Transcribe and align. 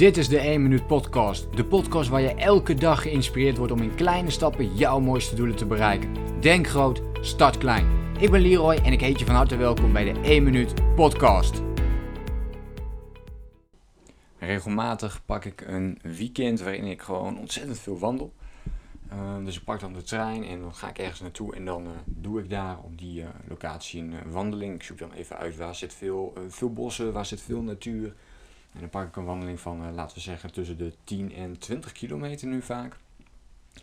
Dit 0.00 0.16
is 0.16 0.28
de 0.28 0.38
1 0.38 0.62
Minuut 0.62 0.86
Podcast. 0.86 1.56
De 1.56 1.64
podcast 1.64 2.08
waar 2.08 2.20
je 2.20 2.34
elke 2.34 2.74
dag 2.74 3.02
geïnspireerd 3.02 3.56
wordt 3.56 3.72
om 3.72 3.82
in 3.82 3.94
kleine 3.94 4.30
stappen 4.30 4.76
jouw 4.76 5.00
mooiste 5.00 5.34
doelen 5.34 5.56
te 5.56 5.66
bereiken. 5.66 6.40
Denk 6.40 6.66
groot, 6.66 7.02
start 7.20 7.58
klein. 7.58 7.86
Ik 8.18 8.30
ben 8.30 8.40
Leroy 8.40 8.74
en 8.74 8.92
ik 8.92 9.00
heet 9.00 9.18
je 9.18 9.24
van 9.24 9.34
harte 9.34 9.56
welkom 9.56 9.92
bij 9.92 10.12
de 10.12 10.20
1 10.20 10.42
Minuut 10.42 10.94
Podcast. 10.94 11.62
Regelmatig 14.38 15.24
pak 15.24 15.44
ik 15.44 15.60
een 15.60 15.98
weekend 16.02 16.60
waarin 16.60 16.84
ik 16.84 17.02
gewoon 17.02 17.38
ontzettend 17.38 17.78
veel 17.78 17.98
wandel. 17.98 18.32
Uh, 19.12 19.44
dus 19.44 19.56
ik 19.56 19.64
pak 19.64 19.80
dan 19.80 19.92
de 19.92 20.02
trein 20.02 20.44
en 20.44 20.60
dan 20.60 20.74
ga 20.74 20.88
ik 20.88 20.98
ergens 20.98 21.20
naartoe 21.20 21.54
en 21.54 21.64
dan 21.64 21.82
uh, 21.82 21.90
doe 22.06 22.40
ik 22.40 22.50
daar 22.50 22.78
op 22.78 22.98
die 22.98 23.20
uh, 23.20 23.28
locatie 23.48 24.00
een 24.02 24.30
wandeling. 24.30 24.74
Ik 24.74 24.82
zoek 24.82 24.98
dan 24.98 25.12
even 25.12 25.36
uit 25.36 25.56
waar 25.56 25.74
zit 25.74 25.94
veel, 25.94 26.32
veel 26.48 26.72
bossen, 26.72 27.12
waar 27.12 27.26
zit 27.26 27.40
veel 27.40 27.62
natuur. 27.62 28.14
En 28.72 28.80
dan 28.80 28.88
pak 28.88 29.06
ik 29.06 29.16
een 29.16 29.24
wandeling 29.24 29.60
van, 29.60 29.94
laten 29.94 30.16
we 30.16 30.22
zeggen, 30.22 30.52
tussen 30.52 30.78
de 30.78 30.92
10 31.04 31.34
en 31.34 31.58
20 31.58 31.92
kilometer 31.92 32.48
nu 32.48 32.62
vaak. 32.62 32.96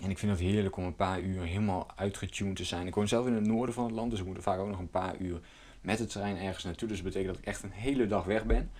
En 0.01 0.09
ik 0.09 0.17
vind 0.17 0.31
het 0.31 0.41
heerlijk 0.41 0.77
om 0.77 0.83
een 0.83 0.95
paar 0.95 1.19
uur 1.19 1.41
helemaal 1.41 1.87
uitgetuned 1.95 2.55
te 2.55 2.63
zijn. 2.63 2.87
Ik 2.87 2.95
woon 2.95 3.07
zelf 3.07 3.27
in 3.27 3.33
het 3.33 3.47
noorden 3.47 3.75
van 3.75 3.83
het 3.83 3.93
land, 3.93 4.11
dus 4.11 4.19
ik 4.19 4.25
moet 4.25 4.43
vaak 4.43 4.59
ook 4.59 4.67
nog 4.67 4.79
een 4.79 4.89
paar 4.89 5.17
uur 5.17 5.39
met 5.81 5.97
de 5.97 6.05
trein 6.05 6.37
ergens 6.37 6.63
naartoe. 6.63 6.87
Dus 6.87 6.97
dat 6.97 7.05
betekent 7.05 7.33
dat 7.33 7.41
ik 7.41 7.47
echt 7.47 7.63
een 7.63 7.71
hele 7.71 8.07
dag 8.07 8.23
weg 8.23 8.45
ben. 8.45 8.71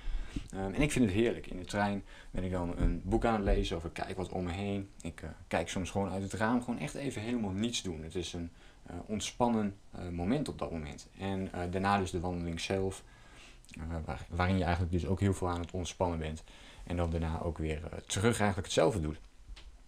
Um, 0.53 0.73
en 0.73 0.81
ik 0.81 0.91
vind 0.91 1.05
het 1.05 1.13
heerlijk. 1.13 1.47
In 1.47 1.57
de 1.57 1.65
trein 1.65 2.03
ben 2.31 2.43
ik 2.43 2.51
dan 2.51 2.77
een 2.77 3.01
boek 3.03 3.25
aan 3.25 3.33
het 3.33 3.43
lezen 3.43 3.77
of 3.77 3.85
ik 3.85 3.93
kijk 3.93 4.17
wat 4.17 4.29
om 4.29 4.43
me 4.43 4.51
heen. 4.51 4.89
Ik 5.01 5.21
uh, 5.21 5.29
kijk 5.47 5.69
soms 5.69 5.89
gewoon 5.89 6.09
uit 6.09 6.21
het 6.23 6.33
raam, 6.33 6.63
gewoon 6.63 6.79
echt 6.79 6.93
even 6.93 7.21
helemaal 7.21 7.51
niets 7.51 7.81
doen. 7.81 8.03
Het 8.03 8.15
is 8.15 8.33
een 8.33 8.49
uh, 8.89 8.95
ontspannen 9.05 9.75
moment 10.11 10.49
op 10.49 10.59
dat 10.59 10.71
moment. 10.71 11.07
En 11.19 11.49
daarna 11.71 11.97
dus 11.97 12.11
de 12.11 12.19
wandeling 12.19 12.59
zelf, 12.59 13.03
waar, 14.05 14.25
waarin 14.29 14.57
je 14.57 14.63
eigenlijk 14.63 14.91
dus 14.93 15.05
ook 15.05 15.19
heel 15.19 15.33
veel 15.33 15.49
aan 15.49 15.59
het 15.59 15.71
ontspannen 15.71 16.19
bent. 16.19 16.43
En 16.83 16.97
dan 16.97 17.09
daarna 17.09 17.41
ook 17.41 17.57
weer 17.57 17.81
terug 18.05 18.39
eigenlijk 18.39 18.67
hetzelfde 18.67 19.01
doet. 19.01 19.19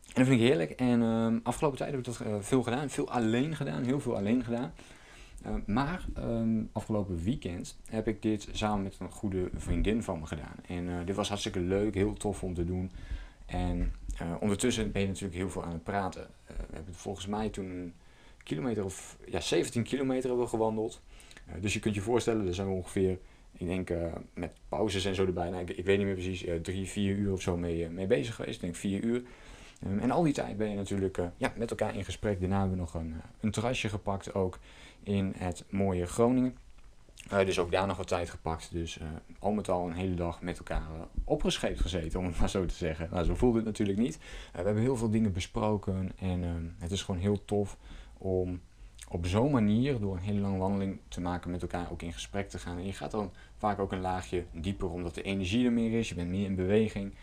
En 0.07 0.15
dat 0.15 0.25
vind 0.25 0.41
ik 0.41 0.47
heerlijk. 0.47 0.71
En 0.71 1.01
um, 1.01 1.39
afgelopen 1.43 1.77
tijd 1.77 1.91
heb 1.91 1.99
ik 1.99 2.05
dat 2.05 2.45
veel 2.45 2.63
gedaan. 2.63 2.89
Veel 2.89 3.09
alleen 3.09 3.55
gedaan, 3.55 3.83
heel 3.83 3.99
veel 3.99 4.15
alleen 4.15 4.43
gedaan. 4.43 4.73
Maar 5.65 6.05
um, 6.17 6.69
afgelopen 6.71 7.23
weekend 7.23 7.77
heb 7.89 8.07
ik 8.07 8.21
dit 8.21 8.47
samen 8.51 8.83
met 8.83 8.97
een 8.99 9.11
goede 9.11 9.49
vriendin 9.53 10.03
van 10.03 10.19
me 10.19 10.25
gedaan. 10.25 10.55
En 10.67 11.05
dit 11.05 11.15
was 11.15 11.27
hartstikke 11.27 11.59
leuk, 11.59 11.93
heel 11.93 12.13
tof 12.13 12.43
om 12.43 12.53
te 12.53 12.65
doen. 12.65 12.91
En 13.45 13.93
ondertussen 14.39 14.91
ben 14.91 15.01
je 15.01 15.07
natuurlijk 15.07 15.35
heel 15.35 15.49
veel 15.49 15.63
aan 15.63 15.73
het 15.73 15.83
praten. 15.83 16.27
we 16.45 16.75
hebben 16.75 16.93
volgens 16.93 17.27
mij 17.27 17.49
toen 17.49 17.65
een 17.65 17.93
kilometer 18.43 18.83
of 18.83 19.17
ja, 19.25 19.39
17 19.39 19.83
kilometer 19.83 20.29
hebben 20.29 20.49
gewandeld. 20.49 21.01
dus 21.59 21.73
je 21.73 21.79
kunt 21.79 21.95
je 21.95 22.01
voorstellen, 22.01 22.47
er 22.47 22.53
zijn 22.53 22.67
ongeveer, 22.67 23.19
ik 23.57 23.67
denk 23.67 23.89
met 24.33 24.51
pauzes 24.69 25.05
en 25.05 25.15
zo 25.15 25.25
erbij, 25.25 25.49
nou, 25.49 25.61
ik, 25.61 25.69
ik, 25.69 25.85
weet 25.85 25.97
niet 25.97 26.05
meer 26.05 26.15
precies, 26.15 26.45
drie, 26.61 26.87
vier 26.87 27.15
uur 27.15 27.31
of 27.31 27.41
zo 27.41 27.57
mee, 27.57 27.89
mee 27.89 28.07
bezig 28.07 28.35
geweest. 28.35 28.55
Ik 28.55 28.61
denk 28.61 28.75
vier 28.75 29.03
uur. 29.03 29.23
Um, 29.87 29.99
en 29.99 30.11
al 30.11 30.23
die 30.23 30.33
tijd 30.33 30.57
ben 30.57 30.69
je 30.69 30.75
natuurlijk 30.75 31.19
ja, 31.37 31.53
met 31.55 31.69
elkaar 31.69 31.95
in 31.95 32.05
gesprek. 32.05 32.39
Daarna 32.39 32.59
hebben 32.59 32.77
we 32.77 32.83
nog 32.83 32.93
een, 32.93 33.15
een 33.39 33.51
terrasje 33.51 33.89
gepakt 33.89 34.33
ook 34.33 34.59
in 35.03 35.33
het 35.37 35.65
mooie 35.69 36.05
Groningen. 36.05 36.57
Dus 37.29 37.59
ook 37.59 37.71
daar 37.71 37.87
nog 37.87 37.97
wat 37.97 38.07
tijd 38.07 38.29
gepakt. 38.29 38.71
Dus 38.71 38.99
al 39.39 39.51
met 39.51 39.69
al 39.69 39.87
een 39.87 39.93
hele 39.93 40.15
dag 40.15 40.41
met 40.41 40.57
elkaar 40.57 40.83
opgescheept 41.23 41.79
gezeten, 41.79 42.19
om 42.19 42.25
het 42.25 42.39
maar 42.39 42.49
zo 42.49 42.65
te 42.65 42.73
zeggen. 42.73 43.09
Nou, 43.11 43.25
zo 43.25 43.35
voelde 43.35 43.57
het 43.57 43.65
natuurlijk 43.65 43.97
niet. 43.97 44.17
we 44.51 44.61
hebben 44.61 44.83
heel 44.83 44.97
veel 44.97 45.09
dingen 45.09 45.33
besproken 45.33 46.11
en 46.19 46.75
het 46.79 46.91
is 46.91 47.03
gewoon 47.03 47.21
heel 47.21 47.45
tof 47.45 47.77
om 48.17 48.61
op 49.11 49.25
zo'n 49.25 49.51
manier, 49.51 49.99
door 49.99 50.15
een 50.15 50.21
hele 50.21 50.39
lange 50.39 50.57
wandeling 50.57 50.99
te 51.07 51.21
maken, 51.21 51.51
met 51.51 51.61
elkaar 51.61 51.91
ook 51.91 52.01
in 52.01 52.13
gesprek 52.13 52.49
te 52.49 52.59
gaan. 52.59 52.77
En 52.77 52.85
je 52.85 52.93
gaat 52.93 53.11
dan 53.11 53.31
vaak 53.57 53.79
ook 53.79 53.91
een 53.91 54.01
laagje 54.01 54.45
dieper, 54.51 54.89
omdat 54.89 55.15
de 55.15 55.21
energie 55.21 55.65
er 55.65 55.71
meer 55.71 55.99
is, 55.99 56.09
je 56.09 56.15
bent 56.15 56.29
meer 56.29 56.45
in 56.45 56.55
beweging. 56.55 57.13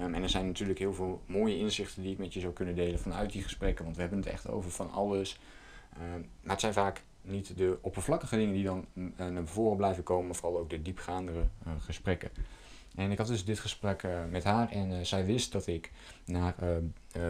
Um, 0.00 0.14
en 0.14 0.22
er 0.22 0.28
zijn 0.28 0.46
natuurlijk 0.46 0.78
heel 0.78 0.94
veel 0.94 1.22
mooie 1.26 1.58
inzichten 1.58 2.02
die 2.02 2.12
ik 2.12 2.18
met 2.18 2.34
je 2.34 2.40
zou 2.40 2.52
kunnen 2.52 2.74
delen 2.74 2.98
vanuit 2.98 3.32
die 3.32 3.42
gesprekken, 3.42 3.84
want 3.84 3.96
we 3.96 4.02
hebben 4.02 4.20
het 4.20 4.28
echt 4.28 4.48
over 4.48 4.70
van 4.70 4.90
alles. 4.90 5.40
Um, 6.14 6.28
maar 6.40 6.52
het 6.52 6.60
zijn 6.60 6.72
vaak 6.72 7.02
niet 7.22 7.56
de 7.56 7.78
oppervlakkige 7.80 8.36
dingen 8.36 8.54
die 8.54 8.64
dan 8.64 8.86
uh, 8.94 9.08
naar 9.26 9.46
voren 9.46 9.76
blijven 9.76 10.02
komen, 10.02 10.34
vooral 10.34 10.58
ook 10.58 10.70
de 10.70 10.82
diepgaandere 10.82 11.48
uh, 11.66 11.72
gesprekken. 11.78 12.30
En 12.94 13.10
ik 13.10 13.18
had 13.18 13.26
dus 13.26 13.44
dit 13.44 13.58
gesprek 13.58 14.02
uh, 14.02 14.24
met 14.30 14.44
haar 14.44 14.70
en 14.70 15.06
zij 15.06 15.24
wist 15.24 15.52
dat 15.52 15.66
ik 15.66 15.92
naar 16.24 16.54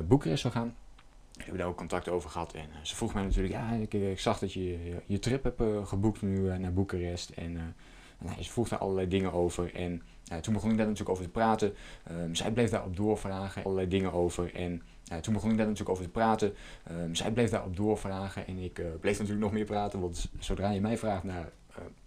Boekarest 0.06 0.42
zou 0.42 0.54
gaan. 0.54 0.76
We 1.34 1.42
hebben 1.42 1.58
daar 1.58 1.68
ook 1.68 1.76
contact 1.76 2.08
over 2.08 2.30
gehad 2.30 2.52
en 2.52 2.68
ze 2.82 2.96
vroeg 2.96 3.14
mij 3.14 3.22
natuurlijk, 3.22 3.54
ja, 3.54 3.72
ik, 3.72 3.94
ik 3.94 4.20
zag 4.20 4.38
dat 4.38 4.52
je 4.52 4.96
je 5.06 5.18
trip 5.18 5.42
hebt 5.44 5.88
geboekt 5.88 6.22
nu 6.22 6.58
naar 6.58 6.72
Boekarest. 6.72 7.30
En 7.30 7.52
nou, 8.18 8.42
ze 8.42 8.50
vroeg 8.50 8.68
daar 8.68 8.78
allerlei 8.78 9.08
dingen 9.08 9.32
over 9.32 9.74
en 9.74 10.02
toen 10.40 10.52
begon 10.54 10.70
ik 10.70 10.76
daar 10.76 10.86
natuurlijk 10.86 11.10
over 11.10 11.24
te 11.24 11.30
praten. 11.30 11.74
Ehm, 12.04 12.34
zij 12.34 12.52
bleef 12.52 12.70
daarop 12.70 12.96
doorvragen, 12.96 13.64
allerlei 13.64 13.88
dingen 13.88 14.12
over 14.12 14.54
en 14.54 14.82
toen 15.20 15.32
begon 15.32 15.50
ik 15.50 15.56
daar 15.56 15.66
natuurlijk 15.66 15.90
over 15.98 16.04
te 16.04 16.10
praten. 16.10 16.54
Um, 16.90 17.14
zij 17.14 17.32
bleef 17.32 17.50
daarop 17.50 17.76
doorvragen 17.76 18.46
en 18.46 18.58
ik 18.58 19.00
bleef 19.00 19.18
natuurlijk 19.18 19.44
nog 19.44 19.52
meer 19.52 19.64
praten. 19.64 20.00
Want 20.00 20.30
zodra 20.38 20.70
je 20.70 20.80
mij 20.80 20.98
vraagt 20.98 21.24
naar 21.24 21.50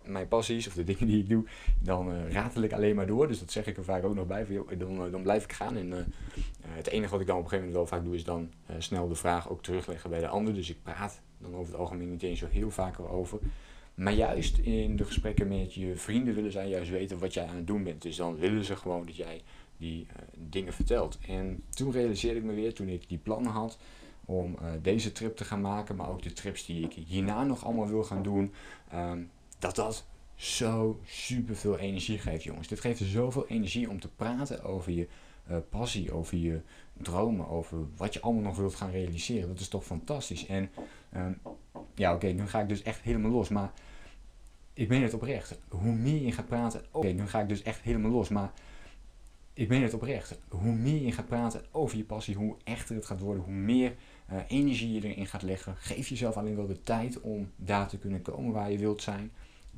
mijn 0.07 0.27
passies 0.27 0.67
of 0.67 0.73
de 0.73 0.83
dingen 0.83 1.07
die 1.07 1.19
ik 1.19 1.29
doe, 1.29 1.45
dan 1.81 2.29
ratel 2.29 2.61
ik 2.61 2.73
alleen 2.73 2.95
maar 2.95 3.07
door. 3.07 3.27
Dus 3.27 3.39
dat 3.39 3.51
zeg 3.51 3.65
ik 3.65 3.77
er 3.77 3.83
vaak 3.83 4.03
ook 4.03 4.15
nog 4.15 4.27
bij. 4.27 4.45
Van, 4.45 4.65
dan, 4.77 5.11
dan 5.11 5.21
blijf 5.21 5.43
ik 5.43 5.53
gaan. 5.53 5.77
En 5.77 6.13
het 6.67 6.87
enige 6.87 7.11
wat 7.11 7.21
ik 7.21 7.27
dan 7.27 7.37
op 7.37 7.43
een 7.43 7.49
gegeven 7.49 7.71
moment 7.71 7.89
wel 7.89 7.99
vaak 7.99 8.07
doe, 8.07 8.15
is 8.15 8.23
dan 8.23 8.51
snel 8.77 9.07
de 9.07 9.15
vraag 9.15 9.49
ook 9.49 9.63
terugleggen 9.63 10.09
bij 10.09 10.19
de 10.19 10.27
ander. 10.27 10.53
Dus 10.53 10.69
ik 10.69 10.83
praat 10.83 11.21
dan 11.37 11.55
over 11.55 11.71
het 11.71 11.81
algemeen 11.81 12.09
niet 12.09 12.23
eens 12.23 12.39
zo 12.39 12.47
heel 12.47 12.71
vaak 12.71 12.97
erover. 12.97 13.39
Maar 13.93 14.13
juist 14.13 14.57
in 14.57 14.95
de 14.95 15.05
gesprekken 15.05 15.47
met 15.47 15.73
je 15.73 15.95
vrienden 15.95 16.35
willen 16.35 16.51
zij 16.51 16.69
juist 16.69 16.89
weten 16.89 17.19
wat 17.19 17.33
jij 17.33 17.45
aan 17.47 17.55
het 17.55 17.67
doen 17.67 17.83
bent. 17.83 18.01
Dus 18.01 18.15
dan 18.15 18.35
willen 18.35 18.63
ze 18.63 18.75
gewoon 18.75 19.05
dat 19.05 19.15
jij 19.15 19.41
die 19.77 20.01
uh, 20.01 20.21
dingen 20.49 20.73
vertelt. 20.73 21.17
En 21.27 21.63
toen 21.69 21.91
realiseerde 21.91 22.39
ik 22.39 22.45
me 22.45 22.53
weer, 22.53 22.73
toen 22.73 22.87
ik 22.87 23.09
die 23.09 23.17
plannen 23.17 23.51
had 23.51 23.77
om 24.25 24.55
uh, 24.61 24.67
deze 24.81 25.11
trip 25.11 25.35
te 25.35 25.43
gaan 25.43 25.61
maken, 25.61 25.95
maar 25.95 26.09
ook 26.09 26.21
de 26.21 26.33
trips 26.33 26.65
die 26.65 26.83
ik 26.83 26.93
hierna 26.93 27.43
nog 27.43 27.65
allemaal 27.65 27.87
wil 27.87 28.03
gaan 28.03 28.23
doen, 28.23 28.53
um, 28.93 29.29
dat 29.59 29.75
dat 29.75 30.05
zo 30.35 30.99
super 31.05 31.55
veel 31.55 31.77
energie 31.77 32.17
geeft, 32.17 32.43
jongens. 32.43 32.67
Dit 32.67 32.79
geeft 32.79 33.01
zoveel 33.03 33.47
energie 33.47 33.89
om 33.89 33.99
te 33.99 34.07
praten 34.07 34.63
over 34.63 34.91
je 34.91 35.07
uh, 35.49 35.57
passie, 35.69 36.11
over 36.11 36.37
je 36.37 36.61
dromen, 36.93 37.47
over 37.47 37.77
wat 37.95 38.13
je 38.13 38.21
allemaal 38.21 38.43
nog 38.43 38.57
wilt 38.57 38.75
gaan 38.75 38.91
realiseren. 38.91 39.47
Dat 39.47 39.59
is 39.59 39.67
toch 39.67 39.85
fantastisch. 39.85 40.45
En 40.45 40.69
um, 41.15 41.39
ja, 41.95 42.13
oké, 42.13 42.25
okay, 42.25 42.37
nu 42.37 42.47
ga 42.47 42.61
ik 42.61 42.69
dus 42.69 42.83
echt 42.83 43.01
helemaal 43.01 43.31
los, 43.31 43.49
maar 43.49 43.71
ik 44.73 44.87
ben 44.87 45.01
het 45.01 45.13
oprecht. 45.13 45.59
Hoe 45.67 45.93
meer 45.93 46.21
je 46.21 46.31
gaat 46.31 46.47
praten, 46.47 46.79
oké, 46.79 46.97
okay, 46.97 47.11
nu 47.11 47.27
ga 47.27 47.41
ik 47.41 47.49
dus 47.49 47.63
echt 47.63 47.81
helemaal 47.81 48.11
los, 48.11 48.29
maar 48.29 48.51
ik 49.53 49.67
ben 49.67 49.81
het 49.81 49.93
oprecht. 49.93 50.39
Hoe 50.47 50.73
meer 50.73 51.01
je 51.01 51.11
gaat 51.11 51.27
praten 51.27 51.61
over 51.71 51.97
je 51.97 52.03
passie, 52.03 52.35
hoe 52.35 52.55
echter 52.63 52.95
het 52.95 53.05
gaat 53.05 53.19
worden, 53.19 53.43
hoe 53.43 53.53
meer 53.53 53.95
uh, 54.31 54.37
energie 54.47 54.93
je 54.93 55.07
erin 55.07 55.27
gaat 55.27 55.41
leggen. 55.41 55.75
Geef 55.77 56.07
jezelf 56.07 56.37
alleen 56.37 56.55
wel 56.55 56.67
de 56.67 56.83
tijd 56.83 57.21
om 57.21 57.51
daar 57.55 57.87
te 57.87 57.97
kunnen 57.97 58.21
komen 58.21 58.53
waar 58.53 58.71
je 58.71 58.77
wilt 58.77 59.01
zijn. 59.01 59.31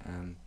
Um, 0.07 0.37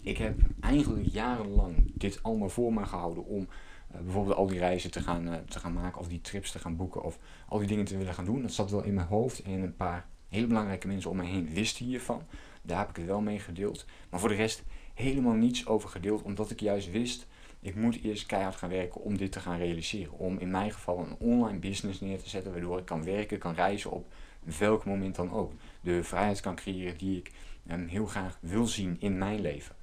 ik 0.00 0.18
heb 0.18 0.38
eigenlijk 0.60 1.06
jarenlang 1.06 1.92
dit 1.94 2.22
allemaal 2.22 2.48
voor 2.48 2.72
me 2.72 2.86
gehouden 2.86 3.26
om 3.26 3.40
uh, 3.40 4.00
bijvoorbeeld 4.00 4.36
al 4.36 4.46
die 4.46 4.58
reizen 4.58 4.90
te 4.90 5.00
gaan, 5.00 5.28
uh, 5.28 5.34
te 5.48 5.58
gaan 5.58 5.72
maken 5.72 6.00
of 6.00 6.08
die 6.08 6.20
trips 6.20 6.50
te 6.50 6.58
gaan 6.58 6.76
boeken 6.76 7.02
of 7.02 7.18
al 7.48 7.58
die 7.58 7.68
dingen 7.68 7.84
te 7.84 7.96
willen 7.96 8.14
gaan 8.14 8.24
doen. 8.24 8.42
Dat 8.42 8.52
zat 8.52 8.70
wel 8.70 8.84
in 8.84 8.94
mijn 8.94 9.06
hoofd 9.06 9.42
en 9.42 9.52
een 9.62 9.76
paar 9.76 10.06
hele 10.28 10.46
belangrijke 10.46 10.86
mensen 10.86 11.10
om 11.10 11.16
me 11.16 11.24
heen 11.24 11.48
wisten 11.52 11.86
hiervan. 11.86 12.22
Daar 12.62 12.78
heb 12.78 12.88
ik 12.88 12.96
het 12.96 13.06
wel 13.06 13.20
mee 13.20 13.38
gedeeld. 13.38 13.86
Maar 14.10 14.20
voor 14.20 14.28
de 14.28 14.34
rest 14.34 14.62
helemaal 14.94 15.34
niets 15.34 15.66
over 15.66 15.88
gedeeld, 15.88 16.22
omdat 16.22 16.50
ik 16.50 16.60
juist 16.60 16.90
wist 16.90 17.26
ik 17.60 17.74
moet 17.74 18.02
eerst 18.02 18.26
keihard 18.26 18.56
gaan 18.56 18.68
werken 18.68 19.00
om 19.00 19.16
dit 19.16 19.32
te 19.32 19.40
gaan 19.40 19.58
realiseren. 19.58 20.12
Om 20.12 20.38
in 20.38 20.50
mijn 20.50 20.72
geval 20.72 20.98
een 20.98 21.16
online 21.18 21.58
business 21.58 22.00
neer 22.00 22.18
te 22.18 22.28
zetten 22.28 22.52
waardoor 22.52 22.78
ik 22.78 22.84
kan 22.84 23.04
werken, 23.04 23.38
kan 23.38 23.54
reizen 23.54 23.90
op 23.90 24.12
welk 24.58 24.84
moment 24.84 25.14
dan 25.14 25.32
ook. 25.32 25.52
De 25.80 26.04
vrijheid 26.04 26.40
kan 26.40 26.54
creëren 26.54 26.98
die 26.98 27.18
ik 27.18 27.32
um, 27.70 27.86
heel 27.86 28.06
graag 28.06 28.38
wil 28.40 28.66
zien 28.66 28.96
in 29.00 29.18
mijn 29.18 29.40
leven. 29.40 29.74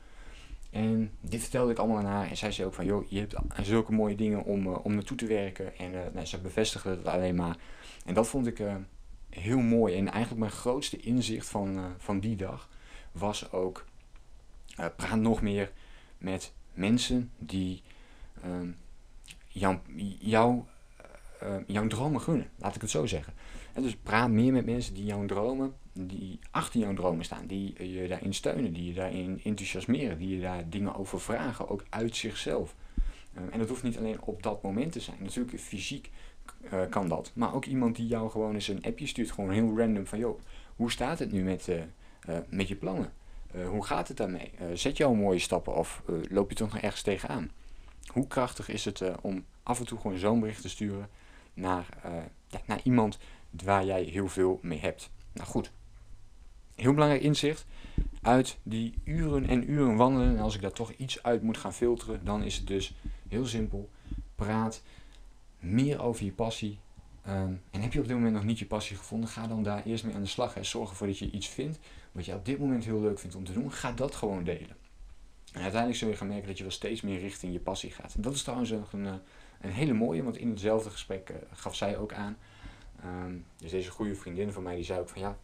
En 0.70 1.12
dit 1.22 1.42
vertelde 1.42 1.72
ik 1.72 1.78
allemaal 1.78 1.98
aan 1.98 2.06
haar 2.06 2.30
en 2.30 2.38
zij 2.38 2.52
zei 2.52 2.68
ook 2.68 2.74
van, 2.74 2.86
joh, 2.86 3.10
je 3.10 3.20
hebt 3.20 3.36
zulke 3.62 3.92
mooie 3.92 4.16
dingen 4.16 4.44
om, 4.44 4.68
uh, 4.68 4.86
om 4.86 4.94
naartoe 4.94 5.18
te 5.18 5.26
werken. 5.26 5.78
En 5.78 5.94
uh, 5.94 6.00
nou, 6.14 6.26
ze 6.26 6.38
bevestigde 6.38 6.90
het 6.90 7.06
alleen 7.06 7.36
maar. 7.36 7.58
En 8.06 8.14
dat 8.14 8.28
vond 8.28 8.48
ik 8.48 8.60
uh, 8.60 8.76
heel 9.30 9.60
mooi. 9.60 9.96
En 9.96 10.12
eigenlijk 10.12 10.40
mijn 10.40 10.52
grootste 10.52 10.98
inzicht 10.98 11.48
van, 11.50 11.96
van 11.98 12.20
die 12.20 12.36
dag 12.36 12.70
was 13.12 13.52
ook, 13.52 13.86
praat 14.96 15.20
nog 15.20 15.42
meer 15.42 15.72
met 16.18 16.54
mensen 16.78 17.32
die 17.38 17.84
jou, 20.18 20.64
uh, 21.44 21.56
jouw 21.68 21.88
dromen 21.88 22.22
gunnen, 22.22 22.50
laat 22.56 22.76
ik 22.76 22.82
het 22.82 22.90
zo 22.90 23.06
zeggen. 23.06 23.34
En 23.74 23.82
dus 23.82 23.96
praat 23.96 24.30
meer 24.30 24.54
met 24.54 24.66
mensen 24.66 24.94
die 24.94 25.06
jouw 25.06 25.26
dromen, 25.26 25.74
die 25.94 26.40
achter 26.52 26.80
jouw 26.80 26.94
dromen 26.94 27.26
staan, 27.26 27.48
die 27.48 27.92
je 27.94 28.08
daarin 28.08 28.34
steunen, 28.34 28.74
die 28.74 28.86
je 28.86 28.94
daarin 28.94 29.42
enthousiasmeren, 29.44 30.18
die 30.18 30.36
je 30.36 30.42
daar 30.42 30.70
dingen 30.70 30.96
over 30.96 31.22
vragen, 31.22 31.70
ook 31.70 31.86
uit 31.90 32.16
zichzelf. 32.16 32.76
Uh, 33.34 33.42
en 33.52 33.60
dat 33.60 33.70
hoeft 33.70 33.84
niet 33.84 33.98
alleen 33.98 34.22
op 34.22 34.44
dat 34.44 34.62
moment 34.62 34.92
te 34.92 35.00
zijn. 35.00 35.18
Natuurlijk 35.20 35.60
fysiek 35.60 36.12
uh, 36.74 36.82
kan 36.90 37.08
dat. 37.08 37.32
Maar 37.34 37.54
ook 37.54 37.66
iemand 37.66 37.96
die 37.96 38.08
jou 38.08 38.30
gewoon 38.30 38.54
eens 38.54 38.68
een 38.68 38.84
appje 38.84 39.08
stuurt, 39.08 39.32
gewoon 39.32 39.52
heel 39.52 39.78
random 39.78 40.06
van 40.06 40.20
joh, 40.20 40.40
hoe 40.76 40.92
staat 40.92 41.20
het 41.20 41.32
nu 41.32 41.44
met, 41.44 41.68
uh, 41.68 42.38
met 42.50 42.68
je 42.68 42.76
plannen? 42.76 43.14
Uh, 43.58 43.68
hoe 43.68 43.86
gaat 43.86 44.08
het 44.08 44.18
daarmee? 44.18 44.52
Uh, 44.62 44.68
zet 44.74 44.98
je 44.98 45.04
al 45.04 45.14
mooie 45.14 45.40
stappen 45.40 45.76
of 45.76 46.04
uh, 46.10 46.16
loop 46.30 46.50
je 46.50 46.56
toch 46.56 46.74
nog 46.74 46.82
ergens 46.82 47.02
tegenaan? 47.02 47.52
Hoe 48.08 48.28
krachtig 48.28 48.70
is 48.70 48.86
het 48.86 49.02
om 49.22 49.46
af 49.64 49.80
en 49.80 49.86
toe 49.86 50.00
gewoon 50.00 50.18
zo'n 50.18 50.40
bericht 50.40 50.62
te 50.62 50.70
sturen 50.70 51.10
naar, 51.54 51.88
ja, 52.48 52.62
naar 52.66 52.80
iemand 52.84 53.18
waar 53.50 53.86
jij 53.86 54.04
heel 54.04 54.28
veel 54.28 54.60
mee 54.62 54.80
hebt. 54.80 55.10
Nou 55.34 55.48
goed, 55.48 55.72
heel 56.76 56.94
belangrijk 56.94 57.24
inzicht. 57.24 57.66
Uit 58.22 58.58
die 58.64 58.94
uren 59.04 59.48
en 59.48 59.72
uren 59.72 59.96
wandelen, 59.96 60.38
en 60.38 60.40
als 60.44 60.56
ik 60.56 60.62
daar 60.62 60.72
toch 60.72 60.92
iets 60.92 61.24
uit 61.24 61.42
moet 61.42 61.58
gaan 61.58 61.74
filteren, 61.74 62.26
dan 62.26 62.44
is 62.44 62.56
het 62.56 62.68
dus 62.68 62.94
heel 63.28 63.46
simpel. 63.46 63.90
Praat 64.36 64.82
meer 65.60 66.02
over 66.02 66.26
je 66.26 66.32
passie. 66.32 66.80
Ehm, 67.28 67.54
en 67.72 67.82
heb 67.82 67.94
je 67.94 68.00
op 68.00 68.08
dit 68.08 68.16
moment 68.16 68.34
nog 68.34 68.44
niet 68.44 68.60
je 68.60 68.66
passie 68.66 68.98
gevonden, 68.98 69.30
ga 69.30 69.48
dan 69.48 69.64
daar 69.64 69.86
eerst 69.86 70.04
mee 70.04 70.16
aan 70.16 70.22
de 70.22 70.28
slag. 70.28 70.54
Hè. 70.54 70.64
Zorg 70.64 70.90
ervoor 70.90 71.08
dat 71.08 71.18
je 71.18 71.32
iets 71.32 71.48
vindt 71.48 71.80
wat 72.12 72.26
je 72.26 72.34
op 72.34 72.46
dit 72.46 72.60
moment 72.60 72.84
heel 72.84 73.02
leuk 73.02 73.20
vindt 73.20 73.36
om 73.36 73.44
te 73.44 73.54
doen. 73.54 73.72
Ga 73.72 73.92
dat 73.92 74.16
gewoon 74.16 74.44
delen. 74.44 74.76
En 75.54 75.62
uiteindelijk 75.62 76.00
zul 76.00 76.10
je 76.10 76.16
gaan 76.16 76.28
merken 76.28 76.48
dat 76.48 76.58
je 76.58 76.64
wel 76.64 76.72
steeds 76.72 77.02
meer 77.02 77.20
richting 77.20 77.54
je 77.54 77.60
passie 77.60 77.92
gaat. 77.92 78.14
En 78.16 78.22
dat 78.22 78.34
is 78.34 78.44
trouwens 78.44 78.70
een, 78.70 79.06
eh, 79.06 79.14
een 79.62 79.72
hele 79.72 79.94
mooie, 79.94 80.24
want 80.24 80.38
in 80.38 80.50
hetzelfde 80.50 80.90
gesprek 80.90 81.30
uh, 81.30 81.38
gaf 81.52 81.76
zij 81.76 81.98
ook 81.98 82.14
aan. 82.14 82.38
Um, 83.06 83.46
dus 83.58 83.72
deze 83.72 83.92
goede 83.92 84.16
vriendin 84.16 84.52
van 84.52 84.64
mij, 84.64 84.76
die 84.76 84.84
zei 84.84 85.00
ook 85.00 85.10
van 85.10 85.22
ja, 85.22 85.38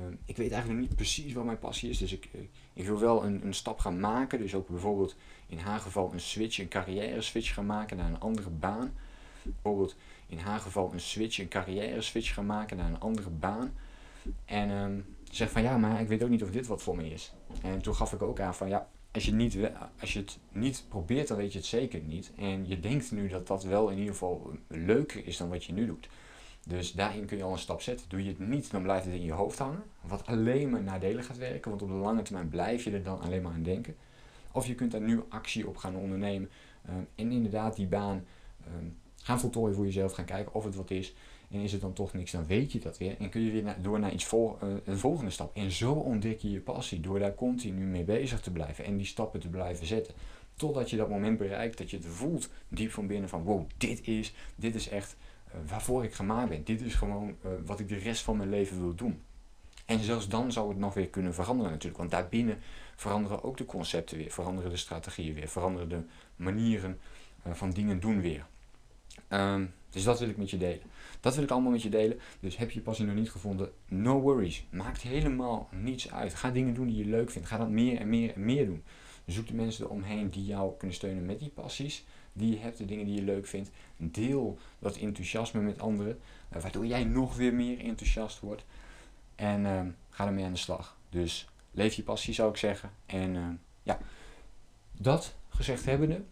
um, 0.00 0.18
ik 0.24 0.36
weet 0.36 0.50
eigenlijk 0.50 0.80
nog 0.80 0.88
niet 0.88 0.96
precies 0.96 1.32
wat 1.32 1.44
mijn 1.44 1.58
passie 1.58 1.90
is. 1.90 1.98
Dus 1.98 2.12
ik, 2.12 2.28
uh, 2.32 2.40
ik 2.72 2.86
wil 2.86 2.98
wel 2.98 3.24
een, 3.24 3.46
een 3.46 3.54
stap 3.54 3.78
gaan 3.78 4.00
maken. 4.00 4.38
Dus 4.38 4.54
ook 4.54 4.68
bijvoorbeeld 4.68 5.16
in 5.46 5.58
haar 5.58 5.80
geval 5.80 6.12
een 6.12 6.20
switch, 6.20 6.58
een 6.58 6.68
carrière 6.68 7.20
switch 7.20 7.54
gaan 7.54 7.66
maken 7.66 7.96
naar 7.96 8.08
een 8.08 8.20
andere 8.20 8.50
baan. 8.50 8.94
Bijvoorbeeld 9.44 9.96
in 10.26 10.38
haar 10.38 10.58
geval 10.58 10.92
een 10.92 11.00
switch, 11.00 11.38
een 11.38 11.48
carrière 11.48 12.00
switch 12.00 12.34
gaan 12.34 12.46
maken 12.46 12.76
naar 12.76 12.88
een 12.88 13.00
andere 13.00 13.30
baan. 13.30 13.74
En 14.44 14.70
um, 14.70 15.06
zegt 15.30 15.52
van 15.52 15.62
ja, 15.62 15.76
maar 15.76 16.00
ik 16.00 16.08
weet 16.08 16.22
ook 16.22 16.28
niet 16.28 16.42
of 16.42 16.50
dit 16.50 16.66
wat 16.66 16.82
voor 16.82 16.96
me 16.96 17.10
is. 17.10 17.32
En 17.62 17.82
toen 17.82 17.94
gaf 17.94 18.12
ik 18.12 18.22
ook 18.22 18.40
aan 18.40 18.54
van 18.54 18.68
ja, 18.68 18.88
als 19.12 19.24
je, 19.24 19.32
niet, 19.32 19.58
als 20.00 20.12
je 20.12 20.18
het 20.18 20.38
niet 20.52 20.84
probeert, 20.88 21.28
dan 21.28 21.36
weet 21.36 21.52
je 21.52 21.58
het 21.58 21.66
zeker 21.66 22.00
niet. 22.00 22.32
En 22.36 22.68
je 22.68 22.80
denkt 22.80 23.12
nu 23.12 23.28
dat 23.28 23.46
dat 23.46 23.64
wel 23.64 23.88
in 23.88 23.98
ieder 23.98 24.12
geval 24.12 24.50
leuker 24.68 25.26
is 25.26 25.36
dan 25.36 25.48
wat 25.48 25.64
je 25.64 25.72
nu 25.72 25.86
doet. 25.86 26.08
Dus 26.66 26.92
daarin 26.92 27.26
kun 27.26 27.36
je 27.36 27.42
al 27.42 27.52
een 27.52 27.58
stap 27.58 27.80
zetten. 27.80 28.08
Doe 28.08 28.24
je 28.24 28.28
het 28.28 28.38
niet, 28.38 28.70
dan 28.70 28.82
blijft 28.82 29.04
het 29.04 29.14
in 29.14 29.24
je 29.24 29.32
hoofd 29.32 29.58
hangen. 29.58 29.82
Wat 30.00 30.26
alleen 30.26 30.70
maar 30.70 30.82
nadelig 30.82 31.26
gaat 31.26 31.38
werken, 31.38 31.70
want 31.70 31.82
op 31.82 31.88
de 31.88 31.94
lange 31.94 32.22
termijn 32.22 32.48
blijf 32.48 32.84
je 32.84 32.90
er 32.90 33.02
dan 33.02 33.20
alleen 33.20 33.42
maar 33.42 33.52
aan 33.52 33.62
denken. 33.62 33.96
Of 34.52 34.66
je 34.66 34.74
kunt 34.74 34.92
daar 34.92 35.00
nu 35.00 35.22
actie 35.28 35.68
op 35.68 35.76
gaan 35.76 35.96
ondernemen. 35.96 36.50
Um, 36.88 37.06
en 37.14 37.30
inderdaad 37.32 37.76
die 37.76 37.86
baan 37.86 38.24
um, 38.76 38.96
gaan 39.24 39.40
voltooien 39.40 39.74
voor 39.74 39.84
jezelf, 39.84 40.12
gaan 40.12 40.24
kijken 40.24 40.54
of 40.54 40.64
het 40.64 40.74
wat 40.74 40.90
is. 40.90 41.14
En 41.50 41.60
is 41.60 41.72
het 41.72 41.80
dan 41.80 41.92
toch 41.92 42.12
niks, 42.12 42.30
dan 42.30 42.46
weet 42.46 42.72
je 42.72 42.78
dat 42.78 42.98
weer. 42.98 43.16
En 43.18 43.28
kun 43.28 43.40
je 43.40 43.50
weer 43.50 43.76
door 43.82 43.98
naar 43.98 44.12
iets 44.12 44.32
uh, 44.32 44.50
een 44.84 44.98
volgende 44.98 45.30
stap. 45.30 45.56
En 45.56 45.70
zo 45.70 45.92
ontdek 45.92 46.40
je 46.40 46.50
je 46.50 46.60
passie. 46.60 47.00
Door 47.00 47.18
daar 47.18 47.34
continu 47.34 47.84
mee 47.84 48.04
bezig 48.04 48.40
te 48.40 48.50
blijven. 48.50 48.84
En 48.84 48.96
die 48.96 49.06
stappen 49.06 49.40
te 49.40 49.48
blijven 49.48 49.86
zetten. 49.86 50.14
Totdat 50.56 50.90
je 50.90 50.96
dat 50.96 51.08
moment 51.08 51.38
bereikt 51.38 51.78
dat 51.78 51.90
je 51.90 51.96
het 51.96 52.06
voelt 52.06 52.50
diep 52.68 52.90
van 52.90 53.06
binnen 53.06 53.28
van 53.28 53.42
wow, 53.42 53.68
dit 53.76 54.06
is, 54.06 54.34
dit 54.56 54.74
is 54.74 54.88
echt 54.88 55.16
uh, 55.48 55.70
waarvoor 55.70 56.04
ik 56.04 56.14
gemaakt 56.14 56.48
ben. 56.48 56.64
Dit 56.64 56.80
is 56.80 56.94
gewoon 56.94 57.28
uh, 57.28 57.50
wat 57.64 57.80
ik 57.80 57.88
de 57.88 57.98
rest 57.98 58.22
van 58.22 58.36
mijn 58.36 58.50
leven 58.50 58.80
wil 58.80 58.94
doen. 58.94 59.20
En 59.84 59.98
zelfs 59.98 60.28
dan 60.28 60.52
zou 60.52 60.68
het 60.68 60.78
nog 60.78 60.94
weer 60.94 61.08
kunnen 61.08 61.34
veranderen 61.34 61.70
natuurlijk. 61.70 61.98
Want 61.98 62.10
daarbinnen 62.10 62.58
veranderen 62.96 63.42
ook 63.42 63.56
de 63.56 63.64
concepten 63.64 64.16
weer. 64.16 64.30
Veranderen 64.30 64.70
de 64.70 64.76
strategieën 64.76 65.34
weer. 65.34 65.48
Veranderen 65.48 65.88
de 65.88 66.02
manieren 66.36 66.98
van 67.52 67.70
dingen 67.70 68.00
doen 68.00 68.20
weer. 68.20 68.46
Um, 69.34 69.72
dus 69.90 70.04
dat 70.04 70.18
wil 70.18 70.28
ik 70.28 70.36
met 70.36 70.50
je 70.50 70.56
delen. 70.56 70.82
Dat 71.20 71.34
wil 71.34 71.44
ik 71.44 71.50
allemaal 71.50 71.70
met 71.70 71.82
je 71.82 71.88
delen. 71.88 72.18
Dus 72.40 72.56
heb 72.56 72.70
je 72.70 72.78
je 72.78 72.84
passie 72.84 73.06
nog 73.06 73.14
niet 73.14 73.30
gevonden, 73.30 73.70
no 73.88 74.20
worries. 74.20 74.64
Maakt 74.70 75.02
helemaal 75.02 75.68
niets 75.72 76.12
uit. 76.12 76.34
Ga 76.34 76.50
dingen 76.50 76.74
doen 76.74 76.86
die 76.86 76.96
je 76.96 77.10
leuk 77.10 77.30
vindt. 77.30 77.48
Ga 77.48 77.58
dat 77.58 77.68
meer 77.68 77.98
en 77.98 78.08
meer 78.08 78.34
en 78.34 78.44
meer 78.44 78.66
doen. 78.66 78.82
Zoek 79.26 79.46
de 79.46 79.54
mensen 79.54 79.84
eromheen 79.84 80.30
die 80.30 80.44
jou 80.44 80.76
kunnen 80.76 80.96
steunen 80.96 81.26
met 81.26 81.38
die 81.38 81.48
passies 81.48 82.04
die 82.32 82.50
je 82.50 82.58
hebt, 82.58 82.78
de 82.78 82.84
dingen 82.84 83.06
die 83.06 83.14
je 83.14 83.22
leuk 83.22 83.46
vindt. 83.46 83.70
Deel 83.96 84.58
dat 84.78 84.96
enthousiasme 84.96 85.60
met 85.60 85.80
anderen, 85.80 86.20
uh, 86.56 86.62
waardoor 86.62 86.86
jij 86.86 87.04
nog 87.04 87.36
weer 87.36 87.54
meer 87.54 87.78
enthousiast 87.80 88.40
wordt. 88.40 88.64
En 89.34 89.64
uh, 89.64 89.80
ga 90.10 90.26
ermee 90.26 90.44
aan 90.44 90.52
de 90.52 90.58
slag. 90.58 90.96
Dus 91.08 91.48
leef 91.70 91.94
je 91.94 92.02
passie, 92.02 92.34
zou 92.34 92.50
ik 92.50 92.56
zeggen. 92.56 92.90
En 93.06 93.34
uh, 93.34 93.46
ja, 93.82 93.98
dat 94.92 95.34
gezegd 95.48 95.84
hebbende, 95.84 96.22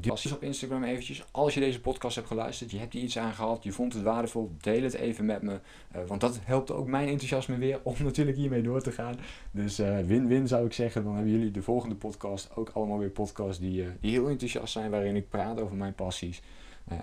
Deel 0.00 0.18
op 0.32 0.42
Instagram 0.42 0.84
eventjes. 0.84 1.24
Als 1.30 1.54
je 1.54 1.60
deze 1.60 1.80
podcast 1.80 2.14
hebt 2.14 2.28
geluisterd, 2.28 2.70
je 2.70 2.78
hebt 2.78 2.92
hier 2.92 3.02
iets 3.02 3.18
aan 3.18 3.32
gehad, 3.32 3.64
je 3.64 3.72
vond 3.72 3.92
het 3.92 4.02
waardevol, 4.02 4.50
deel 4.60 4.82
het 4.82 4.94
even 4.94 5.24
met 5.24 5.42
me. 5.42 5.52
Uh, 5.96 6.02
want 6.06 6.20
dat 6.20 6.40
helpt 6.42 6.70
ook 6.70 6.86
mijn 6.86 7.08
enthousiasme 7.08 7.56
weer 7.56 7.80
om 7.82 7.94
natuurlijk 8.04 8.36
hiermee 8.36 8.62
door 8.62 8.82
te 8.82 8.92
gaan. 8.92 9.16
Dus 9.50 9.76
win-win 9.76 10.42
uh, 10.42 10.48
zou 10.48 10.66
ik 10.66 10.72
zeggen. 10.72 11.04
Dan 11.04 11.14
hebben 11.14 11.32
jullie 11.32 11.50
de 11.50 11.62
volgende 11.62 11.94
podcast 11.94 12.56
ook 12.56 12.70
allemaal 12.74 12.98
weer 12.98 13.10
podcasts 13.10 13.60
die, 13.60 13.86
die 14.00 14.10
heel 14.10 14.28
enthousiast 14.28 14.72
zijn, 14.72 14.90
waarin 14.90 15.16
ik 15.16 15.28
praat 15.28 15.60
over 15.60 15.76
mijn 15.76 15.94
passies. 15.94 16.42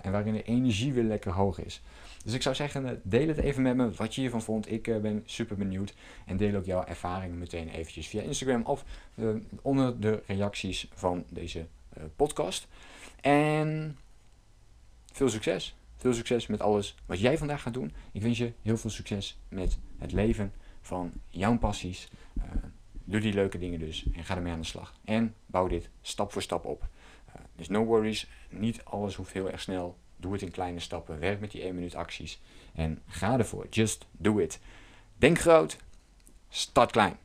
en 0.02 0.12
waarin 0.12 0.34
de 0.34 0.42
energie 0.42 0.92
weer 0.92 1.04
lekker 1.04 1.32
hoog 1.32 1.58
is. 1.64 1.82
Dus 2.24 2.34
ik 2.34 2.42
zou 2.42 2.54
zeggen, 2.54 3.00
deel 3.02 3.28
het 3.28 3.38
even 3.38 3.62
met 3.62 3.76
me 3.76 3.90
wat 3.90 4.14
je 4.14 4.20
hiervan 4.20 4.42
vond. 4.42 4.70
Ik 4.70 4.82
ben 4.82 5.22
super 5.24 5.56
benieuwd. 5.56 5.94
En 6.26 6.36
deel 6.36 6.56
ook 6.56 6.64
jouw 6.64 6.84
ervaringen 6.84 7.38
meteen 7.38 7.68
eventjes 7.68 8.06
via 8.08 8.22
Instagram 8.22 8.62
of 8.64 8.84
onder 9.62 10.00
de 10.00 10.22
reacties 10.26 10.88
van 10.94 11.24
deze 11.28 11.58
uh, 11.58 11.64
podcast. 12.16 12.68
En 13.20 13.98
veel 15.12 15.28
succes. 15.28 15.76
Veel 15.96 16.14
succes 16.14 16.46
met 16.46 16.60
alles 16.60 16.94
wat 17.06 17.20
jij 17.20 17.38
vandaag 17.38 17.62
gaat 17.62 17.74
doen. 17.74 17.92
Ik 18.12 18.22
wens 18.22 18.38
je 18.38 18.52
heel 18.62 18.76
veel 18.76 18.90
succes 18.90 19.38
met 19.48 19.78
het 19.98 20.12
leven 20.12 20.52
van 20.80 21.12
jouw 21.28 21.58
passies. 21.58 22.08
Uh, 22.38 22.44
doe 23.04 23.20
die 23.20 23.32
leuke 23.32 23.58
dingen 23.58 23.78
dus 23.78 24.06
en 24.14 24.24
ga 24.24 24.36
ermee 24.36 24.52
aan 24.52 24.60
de 24.60 24.66
slag. 24.66 24.94
En 25.04 25.34
bouw 25.46 25.66
dit 25.66 25.88
stap 26.00 26.32
voor 26.32 26.42
stap 26.42 26.64
op. 26.64 26.88
Uh, 27.28 27.34
dus 27.56 27.68
no 27.68 27.84
worries, 27.84 28.28
niet 28.48 28.84
alles 28.84 29.14
hoeft 29.14 29.32
heel 29.32 29.50
erg 29.50 29.60
snel. 29.60 29.98
Doe 30.16 30.32
het 30.32 30.42
in 30.42 30.50
kleine 30.50 30.80
stappen. 30.80 31.18
Werk 31.18 31.40
met 31.40 31.50
die 31.50 31.62
1 31.62 31.74
minuut 31.74 31.94
acties. 31.94 32.40
En 32.74 33.02
ga 33.06 33.38
ervoor. 33.38 33.66
Just 33.70 34.06
do 34.12 34.38
it. 34.38 34.60
Denk 35.16 35.38
groot. 35.38 35.76
Start 36.48 36.90
klein. 36.90 37.21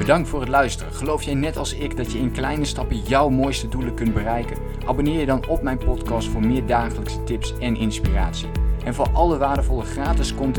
Bedankt 0.00 0.28
voor 0.28 0.40
het 0.40 0.48
luisteren. 0.48 0.92
Geloof 0.92 1.22
jij 1.22 1.34
net 1.34 1.56
als 1.56 1.74
ik 1.74 1.96
dat 1.96 2.12
je 2.12 2.18
in 2.18 2.32
kleine 2.32 2.64
stappen 2.64 2.96
jouw 2.96 3.28
mooiste 3.28 3.68
doelen 3.68 3.94
kunt 3.94 4.14
bereiken? 4.14 4.56
Abonneer 4.86 5.20
je 5.20 5.26
dan 5.26 5.46
op 5.48 5.62
mijn 5.62 5.78
podcast 5.78 6.28
voor 6.28 6.46
meer 6.46 6.66
dagelijkse 6.66 7.24
tips 7.24 7.58
en 7.58 7.76
inspiratie. 7.76 8.48
En 8.84 8.94
voor 8.94 9.08
alle 9.12 9.38
waardevolle 9.38 9.84
gratis 9.84 10.34
content 10.34 10.48